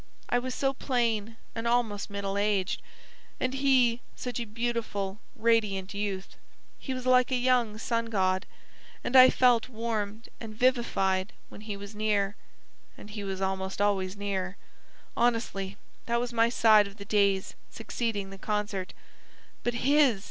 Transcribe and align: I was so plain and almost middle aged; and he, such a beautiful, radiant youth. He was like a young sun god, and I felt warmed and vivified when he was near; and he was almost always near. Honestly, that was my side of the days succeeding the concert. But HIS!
I 0.29 0.39
was 0.39 0.55
so 0.55 0.73
plain 0.73 1.37
and 1.53 1.67
almost 1.67 2.09
middle 2.09 2.35
aged; 2.35 2.81
and 3.39 3.53
he, 3.53 4.01
such 4.15 4.39
a 4.39 4.45
beautiful, 4.45 5.19
radiant 5.35 5.93
youth. 5.93 6.37
He 6.79 6.91
was 6.95 7.05
like 7.05 7.29
a 7.29 7.35
young 7.35 7.77
sun 7.77 8.07
god, 8.07 8.47
and 9.03 9.15
I 9.15 9.29
felt 9.29 9.69
warmed 9.69 10.27
and 10.39 10.55
vivified 10.55 11.33
when 11.49 11.61
he 11.61 11.77
was 11.77 11.93
near; 11.93 12.35
and 12.97 13.11
he 13.11 13.23
was 13.23 13.41
almost 13.41 13.79
always 13.79 14.17
near. 14.17 14.57
Honestly, 15.15 15.77
that 16.07 16.19
was 16.19 16.33
my 16.33 16.49
side 16.49 16.87
of 16.87 16.97
the 16.97 17.05
days 17.05 17.53
succeeding 17.69 18.31
the 18.31 18.39
concert. 18.39 18.95
But 19.63 19.75
HIS! 19.75 20.19